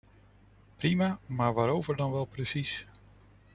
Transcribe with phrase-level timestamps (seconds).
[0.79, 2.85] Prima, maar waarover dan wel precies?